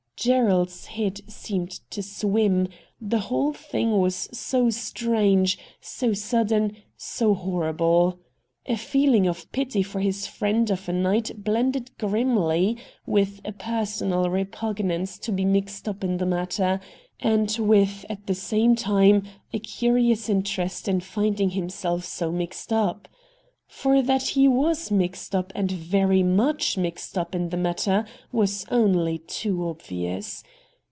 Gerald's 0.23 0.85
head 0.85 1.21
seemed 1.27 1.71
to 1.89 2.03
swim, 2.03 2.67
the 3.01 3.17
whole 3.21 3.53
thing 3.53 3.97
was 3.97 4.29
so 4.31 4.69
strange, 4.69 5.57
so 5.81 6.13
sudden, 6.13 6.77
so 6.95 7.33
horrible. 7.33 8.19
A 8.67 8.77
feeling 8.77 9.25
of 9.25 9.51
pity 9.51 9.81
for 9.81 9.99
his 9.99 10.27
friend 10.27 10.69
of 10.69 10.87
a 10.87 10.93
night 10.93 11.31
blended 11.43 11.89
grimly 11.97 12.77
with 13.07 13.41
a 13.43 13.51
personal 13.51 14.29
repugnance 14.29 15.17
to 15.17 15.31
be 15.31 15.43
mixed 15.43 15.89
up 15.89 16.03
in 16.03 16.17
the 16.17 16.27
matter, 16.27 16.79
and 17.19 17.57
with, 17.59 18.05
at 18.07 18.27
the 18.27 18.35
same 18.35 18.75
time, 18.75 19.23
a 19.51 19.57
curious 19.57 20.29
interest 20.29 20.87
in 20.87 20.99
finding 20.99 21.49
him 21.49 21.67
self 21.67 22.05
so 22.05 22.31
mixed 22.31 22.71
up. 22.71 23.07
For 23.73 24.01
that 24.01 24.23
he 24.23 24.49
was 24.49 24.91
mixed 24.91 25.33
up 25.33 25.53
and 25.55 25.71
very 25.71 26.23
much 26.23 26.77
mixed 26.77 27.17
up 27.17 27.33
in 27.33 27.51
the 27.51 27.55
matter 27.55 28.05
was 28.29 28.65
only 28.69 29.19
too 29.19 29.65
obvious. 29.65 30.43